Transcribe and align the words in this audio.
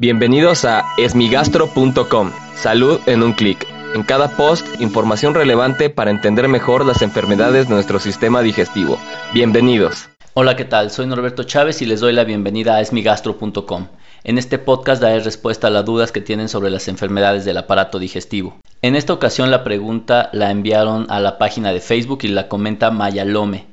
Bienvenidos 0.00 0.64
a 0.64 0.86
esmigastro.com. 0.96 2.32
Salud 2.54 3.00
en 3.04 3.22
un 3.22 3.34
clic. 3.34 3.66
En 3.94 4.02
cada 4.02 4.34
post, 4.34 4.66
información 4.80 5.34
relevante 5.34 5.90
para 5.90 6.10
entender 6.10 6.48
mejor 6.48 6.86
las 6.86 7.02
enfermedades 7.02 7.68
de 7.68 7.74
nuestro 7.74 8.00
sistema 8.00 8.40
digestivo. 8.40 8.98
Bienvenidos. 9.34 10.08
Hola, 10.32 10.56
¿qué 10.56 10.64
tal? 10.64 10.90
Soy 10.90 11.06
Norberto 11.06 11.42
Chávez 11.42 11.82
y 11.82 11.84
les 11.84 12.00
doy 12.00 12.14
la 12.14 12.24
bienvenida 12.24 12.76
a 12.76 12.80
esmigastro.com. 12.80 13.88
En 14.24 14.38
este 14.38 14.58
podcast 14.58 15.02
daré 15.02 15.20
respuesta 15.20 15.66
a 15.66 15.70
las 15.70 15.84
dudas 15.84 16.12
que 16.12 16.22
tienen 16.22 16.48
sobre 16.48 16.70
las 16.70 16.88
enfermedades 16.88 17.44
del 17.44 17.58
aparato 17.58 17.98
digestivo. 17.98 18.58
En 18.80 18.96
esta 18.96 19.12
ocasión 19.12 19.50
la 19.50 19.64
pregunta 19.64 20.30
la 20.32 20.50
enviaron 20.50 21.08
a 21.10 21.20
la 21.20 21.36
página 21.36 21.74
de 21.74 21.80
Facebook 21.80 22.20
y 22.22 22.28
la 22.28 22.48
comenta 22.48 22.90
Mayalome. 22.90 23.66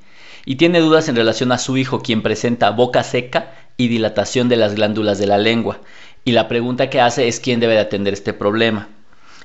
Y 0.44 0.57
tiene 0.57 0.82
dudas 0.82 1.07
en 1.07 1.16
relación 1.16 1.54
a 1.54 1.57
su 1.57 1.78
hijo 1.78 2.02
quien 2.02 2.21
presenta 2.21 2.71
boca 2.71 3.04
seca 3.04 3.54
y 3.78 3.88
dilatación 3.88 4.50
de 4.50 4.57
las 4.57 4.75
glándulas 4.75 5.20
de 5.20 5.28
la 5.28 5.38
lengua 5.38 5.80
y 6.28 6.34
la 6.34 6.50
pregunta 6.50 6.89
que 6.89 7.00
hace 7.00 7.30
es 7.30 7.39
quién 7.39 7.62
debe 7.62 7.75
de 7.75 7.80
atender 7.80 8.14
este 8.14 8.34
problema. 8.34 8.90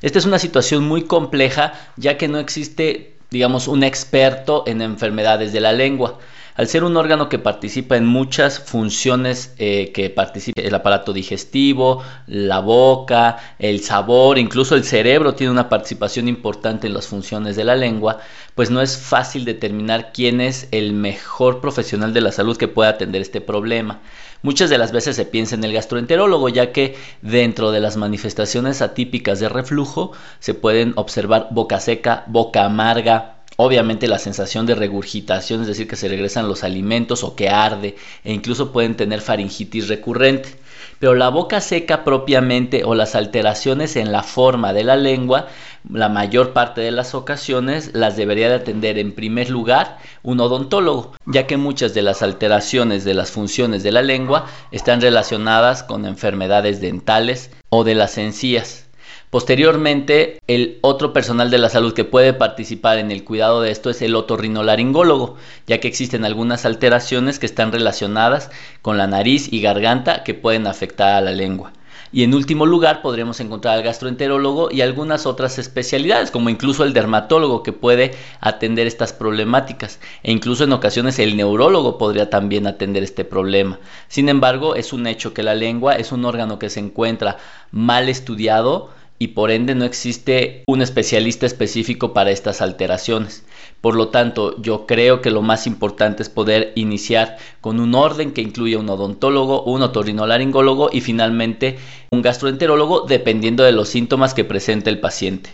Esta 0.00 0.18
es 0.18 0.24
una 0.24 0.40
situación 0.40 0.82
muy 0.82 1.02
compleja 1.02 1.74
ya 1.96 2.18
que 2.18 2.26
no 2.26 2.40
existe, 2.40 3.14
digamos, 3.30 3.68
un 3.68 3.84
experto 3.84 4.64
en 4.66 4.82
enfermedades 4.82 5.52
de 5.52 5.60
la 5.60 5.72
lengua. 5.72 6.18
Al 6.54 6.68
ser 6.68 6.84
un 6.84 6.98
órgano 6.98 7.30
que 7.30 7.38
participa 7.38 7.96
en 7.96 8.04
muchas 8.04 8.58
funciones 8.60 9.54
eh, 9.56 9.90
que 9.94 10.10
participa 10.10 10.60
el 10.60 10.74
aparato 10.74 11.14
digestivo, 11.14 12.02
la 12.26 12.60
boca, 12.60 13.38
el 13.58 13.80
sabor, 13.80 14.38
incluso 14.38 14.74
el 14.74 14.84
cerebro 14.84 15.34
tiene 15.34 15.50
una 15.50 15.70
participación 15.70 16.28
importante 16.28 16.86
en 16.86 16.92
las 16.92 17.06
funciones 17.06 17.56
de 17.56 17.64
la 17.64 17.74
lengua, 17.74 18.18
pues 18.54 18.70
no 18.70 18.82
es 18.82 18.98
fácil 18.98 19.46
determinar 19.46 20.12
quién 20.12 20.42
es 20.42 20.68
el 20.72 20.92
mejor 20.92 21.62
profesional 21.62 22.12
de 22.12 22.20
la 22.20 22.32
salud 22.32 22.58
que 22.58 22.68
pueda 22.68 22.90
atender 22.90 23.22
este 23.22 23.40
problema. 23.40 24.02
Muchas 24.42 24.68
de 24.68 24.76
las 24.76 24.92
veces 24.92 25.16
se 25.16 25.24
piensa 25.24 25.54
en 25.54 25.64
el 25.64 25.72
gastroenterólogo, 25.72 26.50
ya 26.50 26.70
que 26.70 26.96
dentro 27.22 27.70
de 27.70 27.80
las 27.80 27.96
manifestaciones 27.96 28.82
atípicas 28.82 29.40
de 29.40 29.48
reflujo 29.48 30.12
se 30.38 30.52
pueden 30.52 30.92
observar 30.96 31.48
boca 31.52 31.80
seca, 31.80 32.24
boca 32.26 32.66
amarga, 32.66 33.41
obviamente 33.56 34.08
la 34.08 34.18
sensación 34.18 34.66
de 34.66 34.74
regurgitación, 34.74 35.62
es 35.62 35.66
decir, 35.66 35.88
que 35.88 35.96
se 35.96 36.08
regresan 36.08 36.48
los 36.48 36.64
alimentos 36.64 37.24
o 37.24 37.36
que 37.36 37.48
arde, 37.48 37.96
e 38.24 38.32
incluso 38.32 38.72
pueden 38.72 38.96
tener 38.96 39.20
faringitis 39.20 39.88
recurrente. 39.88 40.56
Pero 40.98 41.14
la 41.14 41.30
boca 41.30 41.60
seca 41.60 42.04
propiamente 42.04 42.84
o 42.84 42.94
las 42.94 43.14
alteraciones 43.14 43.96
en 43.96 44.12
la 44.12 44.22
forma 44.22 44.72
de 44.72 44.84
la 44.84 44.96
lengua, 44.96 45.48
la 45.90 46.08
mayor 46.08 46.52
parte 46.52 46.80
de 46.80 46.92
las 46.92 47.14
ocasiones 47.14 47.90
las 47.92 48.16
debería 48.16 48.48
de 48.48 48.54
atender 48.54 48.98
en 48.98 49.12
primer 49.12 49.50
lugar 49.50 49.98
un 50.22 50.40
odontólogo, 50.40 51.12
ya 51.26 51.46
que 51.46 51.56
muchas 51.56 51.92
de 51.94 52.02
las 52.02 52.22
alteraciones 52.22 53.04
de 53.04 53.14
las 53.14 53.30
funciones 53.30 53.82
de 53.82 53.90
la 53.90 54.02
lengua 54.02 54.46
están 54.70 55.00
relacionadas 55.00 55.82
con 55.82 56.06
enfermedades 56.06 56.80
dentales 56.80 57.50
o 57.68 57.82
de 57.82 57.96
las 57.96 58.16
encías. 58.18 58.86
Posteriormente, 59.32 60.42
el 60.46 60.78
otro 60.82 61.14
personal 61.14 61.50
de 61.50 61.56
la 61.56 61.70
salud 61.70 61.94
que 61.94 62.04
puede 62.04 62.34
participar 62.34 62.98
en 62.98 63.10
el 63.10 63.24
cuidado 63.24 63.62
de 63.62 63.70
esto 63.70 63.88
es 63.88 64.02
el 64.02 64.14
otorrinolaringólogo, 64.14 65.36
ya 65.66 65.80
que 65.80 65.88
existen 65.88 66.26
algunas 66.26 66.66
alteraciones 66.66 67.38
que 67.38 67.46
están 67.46 67.72
relacionadas 67.72 68.50
con 68.82 68.98
la 68.98 69.06
nariz 69.06 69.50
y 69.50 69.62
garganta 69.62 70.22
que 70.22 70.34
pueden 70.34 70.66
afectar 70.66 71.14
a 71.14 71.22
la 71.22 71.30
lengua. 71.30 71.72
Y 72.12 72.24
en 72.24 72.34
último 72.34 72.66
lugar 72.66 73.00
podremos 73.00 73.40
encontrar 73.40 73.74
al 73.78 73.82
gastroenterólogo 73.82 74.70
y 74.70 74.82
algunas 74.82 75.24
otras 75.24 75.58
especialidades, 75.58 76.30
como 76.30 76.50
incluso 76.50 76.84
el 76.84 76.92
dermatólogo 76.92 77.62
que 77.62 77.72
puede 77.72 78.10
atender 78.38 78.86
estas 78.86 79.14
problemáticas. 79.14 79.98
E 80.22 80.30
incluso 80.30 80.64
en 80.64 80.74
ocasiones 80.74 81.18
el 81.18 81.38
neurólogo 81.38 81.96
podría 81.96 82.28
también 82.28 82.66
atender 82.66 83.02
este 83.02 83.24
problema. 83.24 83.78
Sin 84.08 84.28
embargo, 84.28 84.74
es 84.74 84.92
un 84.92 85.06
hecho 85.06 85.32
que 85.32 85.42
la 85.42 85.54
lengua 85.54 85.94
es 85.94 86.12
un 86.12 86.26
órgano 86.26 86.58
que 86.58 86.68
se 86.68 86.80
encuentra 86.80 87.38
mal 87.70 88.10
estudiado 88.10 88.90
y 89.22 89.28
por 89.28 89.52
ende 89.52 89.76
no 89.76 89.84
existe 89.84 90.64
un 90.66 90.82
especialista 90.82 91.46
específico 91.46 92.12
para 92.12 92.32
estas 92.32 92.60
alteraciones. 92.60 93.44
Por 93.80 93.94
lo 93.94 94.08
tanto, 94.08 94.60
yo 94.60 94.84
creo 94.84 95.20
que 95.20 95.30
lo 95.30 95.42
más 95.42 95.68
importante 95.68 96.24
es 96.24 96.28
poder 96.28 96.72
iniciar 96.74 97.36
con 97.60 97.78
un 97.78 97.94
orden 97.94 98.32
que 98.32 98.40
incluya 98.40 98.80
un 98.80 98.90
odontólogo, 98.90 99.62
un 99.62 99.82
otorrinolaringólogo 99.82 100.90
y 100.92 101.02
finalmente 101.02 101.78
un 102.10 102.20
gastroenterólogo 102.20 103.02
dependiendo 103.02 103.62
de 103.62 103.70
los 103.70 103.90
síntomas 103.90 104.34
que 104.34 104.42
presente 104.42 104.90
el 104.90 104.98
paciente. 104.98 105.50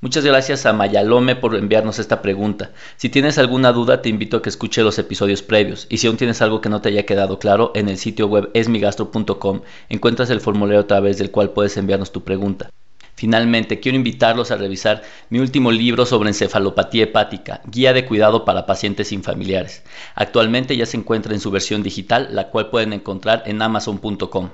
Muchas 0.00 0.24
gracias 0.24 0.66
a 0.66 0.72
Mayalome 0.72 1.36
por 1.36 1.54
enviarnos 1.54 2.00
esta 2.00 2.20
pregunta. 2.20 2.72
Si 2.96 3.10
tienes 3.10 3.38
alguna 3.38 3.72
duda, 3.72 4.02
te 4.02 4.08
invito 4.08 4.38
a 4.38 4.42
que 4.42 4.50
escuche 4.50 4.82
los 4.82 4.98
episodios 4.98 5.42
previos. 5.42 5.86
Y 5.88 5.98
si 5.98 6.08
aún 6.08 6.16
tienes 6.16 6.42
algo 6.42 6.60
que 6.60 6.68
no 6.68 6.80
te 6.80 6.88
haya 6.88 7.06
quedado 7.06 7.38
claro, 7.38 7.70
en 7.76 7.88
el 7.88 7.96
sitio 7.96 8.26
web 8.26 8.50
esmigastro.com 8.54 9.60
encuentras 9.88 10.30
el 10.30 10.40
formulario 10.40 10.80
a 10.80 10.86
través 10.88 11.16
del 11.16 11.30
cual 11.30 11.50
puedes 11.50 11.76
enviarnos 11.76 12.10
tu 12.10 12.24
pregunta. 12.24 12.70
Finalmente, 13.14 13.80
quiero 13.80 13.96
invitarlos 13.96 14.50
a 14.50 14.56
revisar 14.56 15.02
mi 15.30 15.38
último 15.38 15.70
libro 15.70 16.04
sobre 16.04 16.30
encefalopatía 16.30 17.04
hepática, 17.04 17.60
Guía 17.66 17.92
de 17.92 18.04
Cuidado 18.04 18.44
para 18.44 18.66
Pacientes 18.66 19.08
sin 19.08 19.22
Familiares. 19.22 19.84
Actualmente 20.14 20.76
ya 20.76 20.86
se 20.86 20.96
encuentra 20.96 21.32
en 21.32 21.40
su 21.40 21.50
versión 21.50 21.82
digital, 21.82 22.28
la 22.32 22.48
cual 22.48 22.70
pueden 22.70 22.92
encontrar 22.92 23.44
en 23.46 23.62
amazon.com. 23.62 24.50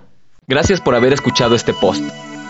Gracias 0.47 0.81
por 0.81 0.94
haber 0.94 1.12
escuchado 1.12 1.54
este 1.54 1.72
post. 1.72 2.03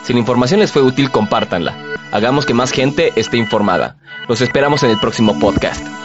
Si 0.05 0.13
la 0.13 0.19
información 0.19 0.61
les 0.61 0.73
fue 0.73 0.83
útil, 0.83 1.11
compártanla. 1.11 1.77
Hagamos 2.13 2.47
que 2.47 2.55
más 2.55 2.73
gente 2.73 3.13
esté 3.17 3.37
informada. 3.37 3.99
Los 4.29 4.41
esperamos 4.41 4.83
en 4.83 4.91
el 4.91 4.99
próximo 4.99 5.39
podcast. 5.39 6.00